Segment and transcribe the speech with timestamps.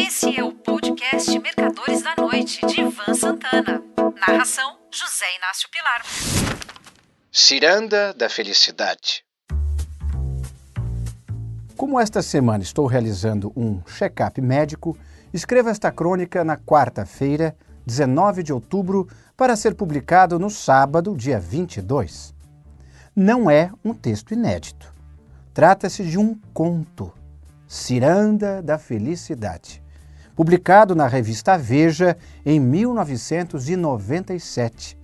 [0.00, 3.82] Esse é o podcast Mercadores da Noite, de Ivan Santana.
[4.20, 6.02] Narração: José Inácio Pilar.
[7.32, 9.24] Ciranda da Felicidade.
[11.76, 14.96] Como esta semana estou realizando um check-up médico,
[15.34, 22.32] escrevo esta crônica na quarta-feira, 19 de outubro, para ser publicado no sábado, dia 22.
[23.16, 24.94] Não é um texto inédito.
[25.52, 27.12] Trata-se de um conto,
[27.66, 29.82] Ciranda da Felicidade,
[30.38, 34.96] publicado na revista Veja em 1997.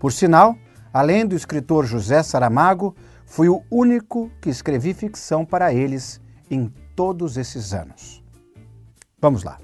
[0.00, 0.58] Por sinal,
[0.92, 6.66] além do escritor José Saramago, fui o único que escrevi ficção para eles em
[6.96, 8.24] todos esses anos.
[9.20, 9.60] Vamos lá.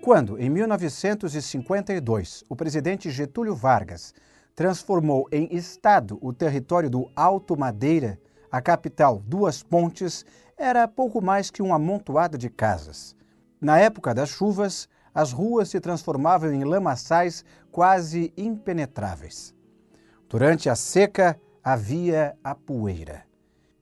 [0.00, 4.14] Quando, em 1952, o presidente Getúlio Vargas
[4.54, 8.18] transformou em Estado o território do Alto Madeira,
[8.50, 10.24] a capital Duas Pontes
[10.56, 13.16] era pouco mais que um amontoado de casas.
[13.60, 19.54] Na época das chuvas, as ruas se transformavam em lamaçais quase impenetráveis.
[20.28, 23.22] Durante a seca, havia a poeira.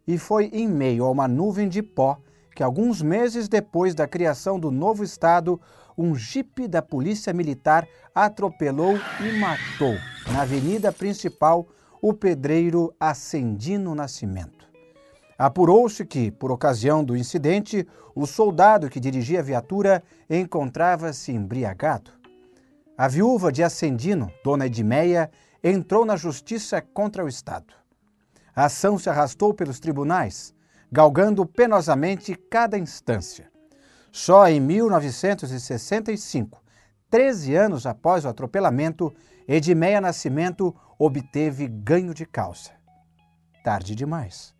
[0.06, 2.18] E foi em meio a uma nuvem de pó
[2.54, 5.60] que, alguns meses depois da criação do novo Estado,
[6.00, 9.94] um jipe da Polícia Militar atropelou e matou,
[10.32, 11.68] na avenida principal,
[12.00, 14.66] o pedreiro Ascendino Nascimento.
[15.36, 22.10] Apurou-se que, por ocasião do incidente, o soldado que dirigia a viatura encontrava-se embriagado.
[22.96, 25.30] A viúva de Ascendino, dona Edmeia,
[25.62, 27.74] entrou na justiça contra o Estado.
[28.56, 30.54] A ação se arrastou pelos tribunais,
[30.90, 33.49] galgando penosamente cada instância.
[34.12, 36.60] Só em 1965,
[37.08, 39.14] 13 anos após o atropelamento,
[39.46, 42.70] Edmeia Nascimento obteve ganho de causa.
[43.62, 44.52] Tarde demais.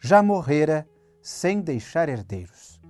[0.00, 0.86] Já morrera
[1.20, 2.80] sem deixar herdeiros.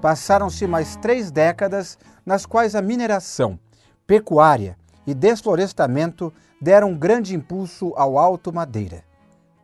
[0.00, 3.58] Passaram-se mais três décadas nas quais a mineração,
[4.06, 9.02] pecuária e desflorestamento deram um grande impulso ao Alto Madeira.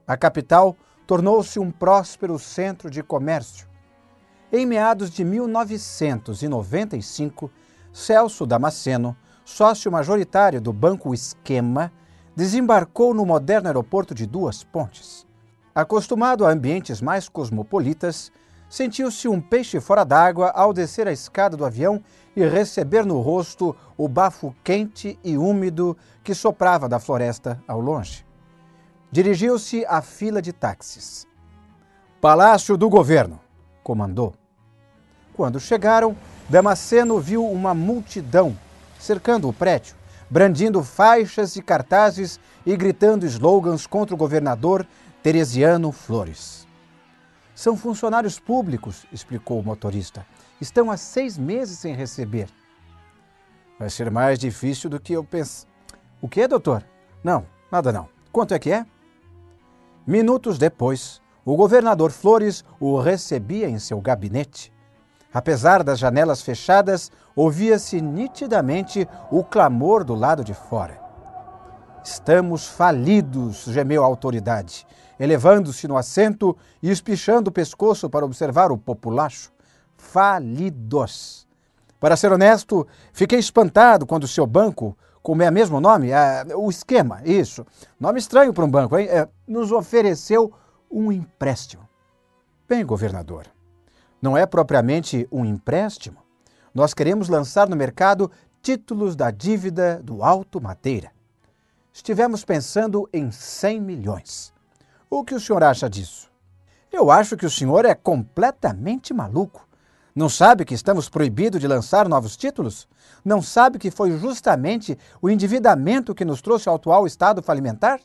[0.07, 0.77] A capital
[1.07, 3.67] tornou-se um próspero centro de comércio.
[4.53, 7.51] Em meados de 1995,
[7.93, 11.93] Celso Damasceno, sócio majoritário do Banco Esquema,
[12.35, 15.25] desembarcou no moderno aeroporto de Duas Pontes.
[15.75, 18.33] Acostumado a ambientes mais cosmopolitas,
[18.69, 22.03] sentiu-se um peixe fora d'água ao descer a escada do avião
[22.35, 28.27] e receber no rosto o bafo quente e úmido que soprava da floresta ao longe.
[29.13, 31.27] Dirigiu-se à fila de táxis.
[32.19, 33.39] Palácio do Governo,
[33.83, 34.33] comandou.
[35.35, 36.17] Quando chegaram,
[36.49, 38.57] Damasceno viu uma multidão
[38.99, 39.95] cercando o prédio,
[40.31, 44.87] brandindo faixas e cartazes e gritando slogans contra o governador
[45.23, 46.67] Teresiano Flores.
[47.55, 50.25] São funcionários públicos, explicou o motorista.
[50.59, 52.49] Estão há seis meses sem receber.
[53.79, 55.69] Vai ser mais difícil do que eu pensei.
[56.19, 56.83] O que, doutor?
[57.23, 58.09] Não, nada não.
[58.33, 58.87] Quanto é que é?
[60.07, 64.73] Minutos depois, o governador Flores o recebia em seu gabinete.
[65.33, 71.01] Apesar das janelas fechadas, ouvia-se nitidamente o clamor do lado de fora.
[72.05, 74.85] Estamos falidos, gemeu a autoridade,
[75.21, 79.53] elevando-se no assento e espichando o pescoço para observar o populacho.
[79.97, 81.47] Falidos.
[82.01, 86.69] Para ser honesto, fiquei espantado quando seu banco, como é o mesmo nome, é, o
[86.69, 87.65] esquema, isso,
[87.99, 89.07] nome estranho para um banco, hein?
[89.09, 90.53] É, nos ofereceu
[90.91, 91.89] um empréstimo.
[92.69, 93.47] Bem, governador,
[94.21, 96.19] não é propriamente um empréstimo.
[96.75, 98.31] Nós queremos lançar no mercado
[98.63, 101.11] títulos da dívida do Alto Madeira.
[101.93, 104.53] Estivemos pensando em 100 milhões.
[105.11, 106.31] O que o senhor acha disso?
[106.91, 109.67] Eu acho que o senhor é completamente maluco.
[110.15, 112.87] Não sabe que estamos proibidos de lançar novos títulos?
[113.25, 117.99] Não sabe que foi justamente o endividamento que nos trouxe ao atual estado falimentar?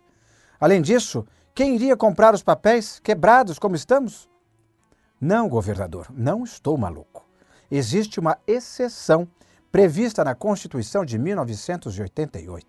[0.57, 4.29] Além disso, quem iria comprar os papéis quebrados como estamos?
[5.19, 7.27] Não, governador, não estou maluco.
[7.69, 9.27] Existe uma exceção
[9.69, 12.65] prevista na Constituição de 1988.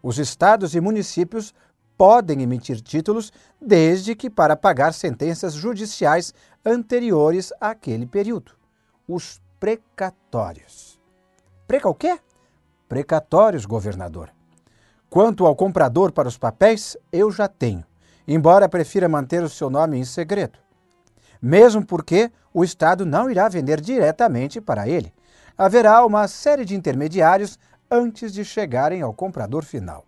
[0.00, 1.52] Os estados e municípios
[1.98, 6.32] podem emitir títulos desde que para pagar sentenças judiciais
[6.64, 8.59] anteriores àquele período
[9.14, 11.00] os precatórios.
[11.66, 12.18] Preca o quê?
[12.88, 14.30] Precatórios, governador.
[15.08, 17.84] Quanto ao comprador para os papéis, eu já tenho,
[18.26, 20.58] embora prefira manter o seu nome em segredo.
[21.42, 25.12] Mesmo porque o Estado não irá vender diretamente para ele.
[25.58, 27.58] haverá uma série de intermediários
[27.90, 30.06] antes de chegarem ao comprador final.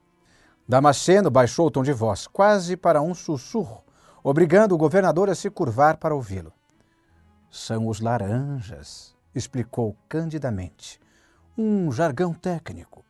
[0.67, 3.85] Damasceno baixou o tom de voz, quase para um sussurro,
[4.25, 6.53] obrigando o governador a se curvar para ouvi-lo.
[7.53, 10.99] São os laranjas, explicou candidamente.
[11.57, 13.05] Um jargão técnico.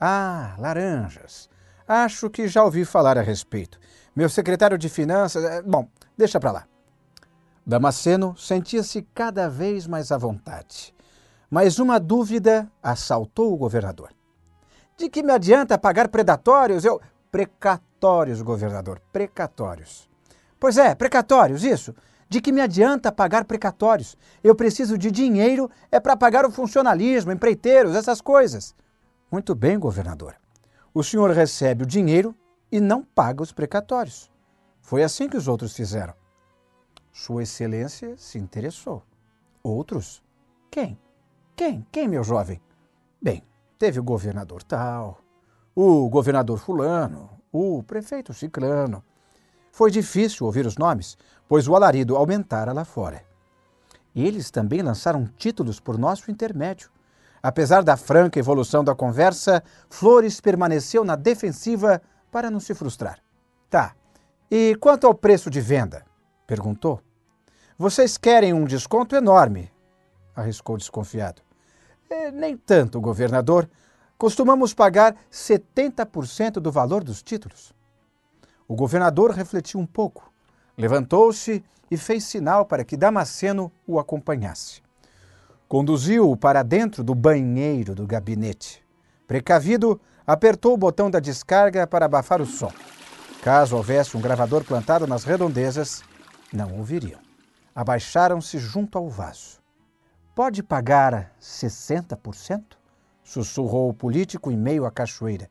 [0.00, 1.50] Ah, laranjas.
[1.86, 3.78] Acho que já ouvi falar a respeito.
[4.16, 5.44] Meu secretário de Finanças.
[5.44, 5.86] Eh, bom,
[6.16, 6.66] deixa para lá.
[7.66, 10.94] Damasceno sentia-se cada vez mais à vontade.
[11.50, 14.14] Mas uma dúvida assaltou o governador.
[14.96, 16.86] De que me adianta pagar predatórios?
[16.86, 17.02] Eu.
[17.30, 20.08] Precatórios, governador, precatórios.
[20.58, 21.94] Pois é, precatórios, isso.
[22.28, 24.16] De que me adianta pagar precatórios?
[24.42, 28.74] Eu preciso de dinheiro é para pagar o funcionalismo, empreiteiros, essas coisas.
[29.30, 30.34] Muito bem, governador.
[30.92, 32.34] O senhor recebe o dinheiro
[32.70, 34.30] e não paga os precatórios.
[34.80, 36.14] Foi assim que os outros fizeram.
[37.12, 39.02] Sua Excelência se interessou.
[39.62, 40.22] Outros?
[40.70, 40.98] Quem?
[41.54, 41.86] Quem?
[41.90, 42.60] Quem, meu jovem?
[43.22, 43.42] Bem,
[43.78, 45.20] teve o governador tal,
[45.74, 49.02] o governador fulano, o prefeito ciclano.
[49.76, 53.22] Foi difícil ouvir os nomes, pois o alarido aumentara lá fora.
[54.14, 56.88] Eles também lançaram títulos por nosso intermédio.
[57.42, 62.00] Apesar da franca evolução da conversa, Flores permaneceu na defensiva
[62.32, 63.18] para não se frustrar.
[63.68, 63.94] Tá.
[64.50, 66.06] E quanto ao preço de venda?
[66.46, 67.02] perguntou.
[67.76, 69.70] Vocês querem um desconto enorme,
[70.34, 71.42] arriscou desconfiado.
[72.08, 73.68] É, nem tanto, governador.
[74.16, 77.75] Costumamos pagar 70% do valor dos títulos.
[78.68, 80.32] O governador refletiu um pouco,
[80.76, 84.82] levantou-se e fez sinal para que Damasceno o acompanhasse.
[85.68, 88.84] Conduziu-o para dentro do banheiro do gabinete.
[89.26, 92.72] Precavido, apertou o botão da descarga para abafar o som.
[93.42, 96.02] Caso houvesse um gravador plantado nas redondezas,
[96.52, 97.20] não ouviriam.
[97.74, 99.60] Abaixaram-se junto ao vaso.
[100.34, 102.62] Pode pagar 60%?
[103.22, 105.48] Sussurrou o político em meio à cachoeira.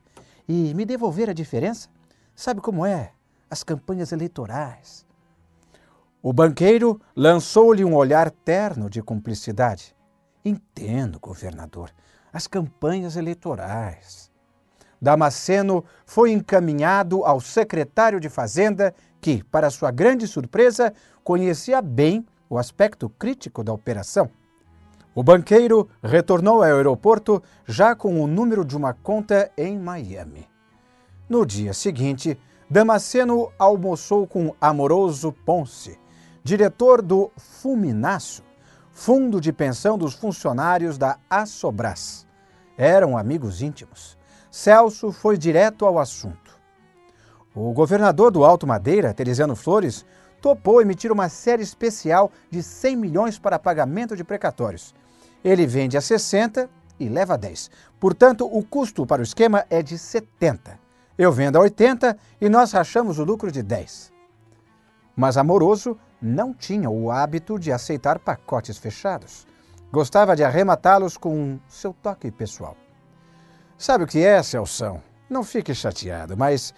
[0.47, 1.89] E me devolver a diferença?
[2.36, 3.14] Sabe como é?
[3.50, 5.06] As campanhas eleitorais.
[6.22, 9.96] O banqueiro lançou-lhe um olhar terno de cumplicidade.
[10.44, 11.92] Entendo, governador,
[12.34, 14.30] as campanhas eleitorais.
[15.02, 20.94] Damasceno foi encaminhado ao secretário de Fazenda, que, para sua grande surpresa,
[21.24, 24.30] conhecia bem o aspecto crítico da operação.
[25.14, 30.55] O banqueiro retornou ao aeroporto já com o número de uma conta em Miami.
[31.27, 32.38] No dia seguinte,
[32.69, 36.00] Damasceno almoçou com Amoroso Ponce,
[36.44, 38.44] diretor do Fulminaço,
[38.92, 42.27] fundo de pensão dos funcionários da Assobras.
[42.77, 44.16] Eram amigos íntimos.
[44.51, 46.60] Celso foi direto ao assunto.
[47.56, 50.06] O governador do Alto Madeira, Teresiano Flores,
[50.39, 54.94] topou emitir uma série especial de 100 milhões para pagamento de precatórios.
[55.44, 56.69] Ele vende a 60
[57.00, 57.72] e leva a 10.
[58.00, 60.85] Portanto, o custo para o esquema é de 70.
[61.17, 64.12] Eu vendo a 80 e nós rachamos o lucro de 10.
[65.15, 69.47] Mas Amoroso não tinha o hábito de aceitar pacotes fechados.
[69.91, 72.75] Gostava de arrematá-los com seu toque pessoal.
[73.77, 75.01] Sabe o que é, Celção?
[75.29, 76.73] Não fique chateado, mas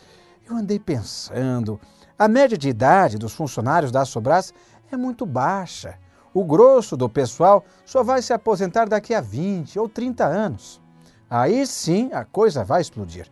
[0.48, 1.80] eu andei pensando.
[2.18, 4.54] A média de idade dos funcionários da Asobras
[4.92, 5.98] é muito baixa.
[6.32, 10.80] O grosso do pessoal só vai se aposentar daqui a 20 ou 30 anos.
[11.28, 13.28] Aí sim a coisa vai explodir.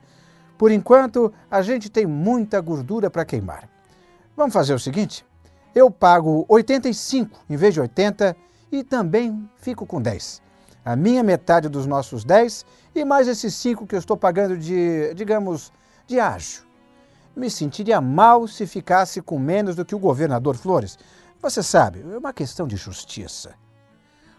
[0.58, 3.70] Por enquanto, a gente tem muita gordura para queimar.
[4.36, 5.26] Vamos fazer o seguinte:
[5.74, 8.36] eu pago 85 em vez de 80
[8.72, 10.42] e também fico com 10.
[10.84, 15.14] A minha metade dos nossos 10 e mais esses 5 que eu estou pagando de,
[15.14, 15.74] digamos,
[16.08, 16.64] de ágio.
[17.36, 20.98] Me sentiria mal se ficasse com menos do que o governador Flores.
[21.42, 23.56] Você sabe, é uma questão de justiça.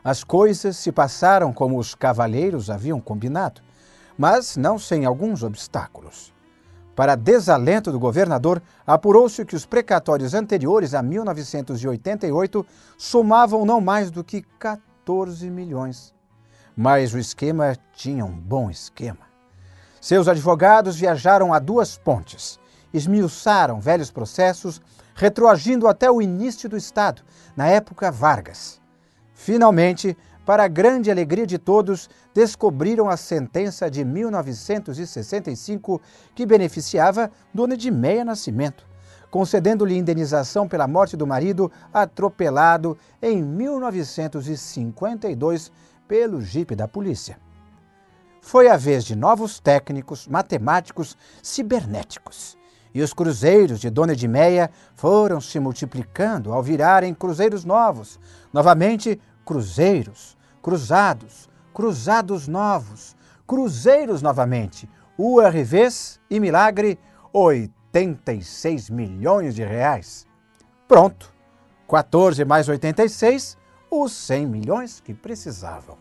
[0.02, 3.61] As coisas se passaram como os cavalheiros haviam combinado
[4.16, 6.32] mas não sem alguns obstáculos.
[6.94, 14.25] Para desalento do governador, apurou-se que os precatórios anteriores a 1988 somavam não mais do
[14.25, 16.14] que 14 milhões.
[16.75, 19.26] Mas o esquema tinha um bom esquema.
[20.00, 22.58] Seus advogados viajaram a duas pontes,
[22.94, 24.80] esmiuçaram velhos processos,
[25.14, 27.23] retroagindo até o início do Estado,
[27.54, 28.80] na época Vargas.
[29.35, 30.16] Finalmente,
[30.47, 36.00] para a grande alegria de todos, descobriram a sentença de 1965
[36.37, 38.87] que beneficiava Dona Edmeia Nascimento,
[39.29, 45.73] concedendo-lhe indenização pela morte do marido atropelado em 1952
[46.07, 47.41] pelo jipe da polícia.
[48.41, 52.57] Foi a vez de novos técnicos, matemáticos, cibernéticos.
[52.95, 58.21] E os cruzeiros de Dona Edmeia foram se multiplicando ao virarem cruzeiros novos,
[58.53, 60.36] novamente cruzeiros,
[60.66, 63.14] cruzados, cruzados novos,
[63.46, 66.99] cruzeiros novamente, URVs e milagre,
[67.32, 70.26] 86 milhões de reais.
[70.88, 71.32] Pronto,
[71.88, 73.56] 14 mais 86,
[73.88, 75.96] os 100 milhões que precisavam.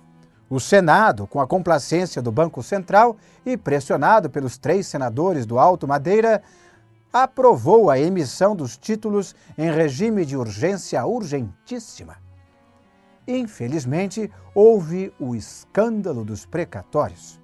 [0.49, 5.87] O Senado, com a complacência do Banco Central e pressionado pelos três senadores do Alto
[5.87, 6.41] Madeira,
[7.13, 12.24] aprovou a emissão dos títulos em regime de urgência urgentíssima.
[13.27, 17.41] Infelizmente, houve o escândalo dos precatórios.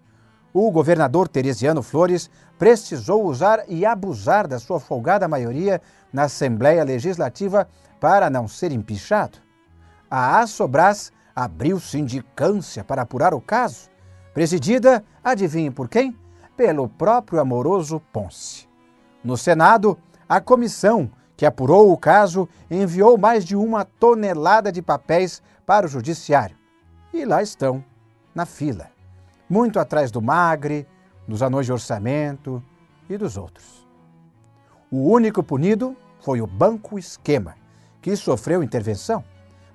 [0.54, 7.68] O governador Teresiano Flores precisou usar e abusar da sua folgada maioria na Assembleia Legislativa
[8.00, 9.38] para não ser empichado.
[10.10, 13.90] A Asobras abriu sindicância para apurar o caso,
[14.34, 16.18] presidida, adivinhe por quem?
[16.56, 18.68] Pelo próprio amoroso Ponce.
[19.24, 19.98] No Senado,
[20.28, 21.10] a comissão
[21.42, 26.56] que apurou o caso enviou mais de uma tonelada de papéis para o Judiciário.
[27.12, 27.84] E lá estão,
[28.36, 28.92] na fila,
[29.50, 30.86] muito atrás do Magre,
[31.28, 32.64] dos anões de orçamento
[33.10, 33.88] e dos outros.
[34.92, 37.56] O único punido foi o Banco Esquema,
[38.04, 39.24] que sofreu intervenção,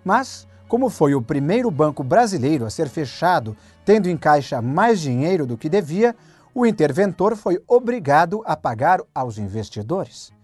[0.05, 5.45] mas, como foi o primeiro banco brasileiro a ser fechado, tendo em caixa mais dinheiro
[5.45, 6.15] do que devia,
[6.55, 10.36] o interventor foi obrigado a pagar aos investidores.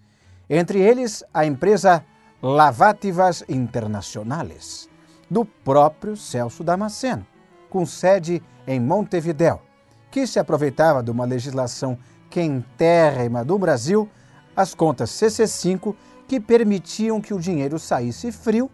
[0.49, 2.05] Entre eles, a empresa
[2.43, 4.89] Lavativas Internacionales,
[5.31, 7.27] do próprio Celso Damasceno,
[7.71, 9.63] com sede em Montevidéu,
[10.11, 14.09] que se aproveitava de uma legislação quentérrima do Brasil,
[14.57, 15.95] as contas CC5,
[16.27, 18.71] que permitiam que o dinheiro saísse frio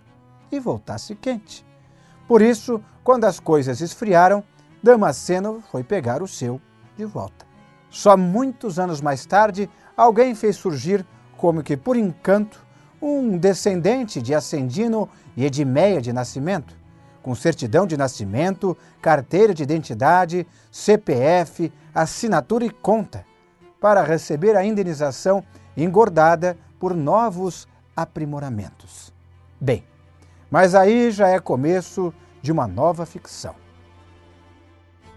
[0.51, 1.65] e voltasse quente.
[2.27, 4.43] Por isso, quando as coisas esfriaram,
[4.83, 6.61] Damasceno foi pegar o seu
[6.97, 7.47] de volta.
[7.91, 11.05] Só muitos anos mais tarde, alguém fez surgir,
[11.39, 12.67] como que por encanto,
[13.01, 16.77] um descendente de Ascendino e Edmeia de nascimento,
[17.23, 23.25] com certidão de nascimento, carteira de identidade, CPF, assinatura e conta,
[23.81, 25.43] para receber a indenização
[25.77, 29.13] engordada por novos aprimoramentos.
[29.61, 29.85] Bem,
[30.51, 33.55] mas aí já é começo de uma nova ficção.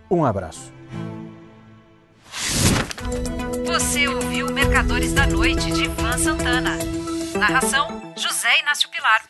[0.10, 0.81] Um abraço.
[3.82, 6.78] Você ouviu Mercadores da Noite de Ivan Santana.
[7.36, 9.24] Narração: José Inácio Pilar.